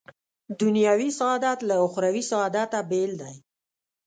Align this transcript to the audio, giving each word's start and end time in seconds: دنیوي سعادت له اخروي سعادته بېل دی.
دنیوي 0.59 1.09
سعادت 1.19 1.59
له 1.69 1.75
اخروي 1.85 2.23
سعادته 2.31 2.79
بېل 2.89 3.11
دی. 3.21 3.33